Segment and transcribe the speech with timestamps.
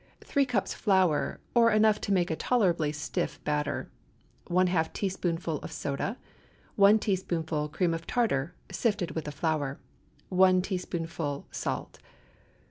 [0.21, 3.91] 3 cups flour, or enough to make a tolerably stiff batter.
[4.49, 6.17] ½ teaspoonful of soda.
[6.75, 9.79] 1 teaspoonful cream tartar, sifted with the flour.
[10.29, 11.99] 1 teaspoonful salt.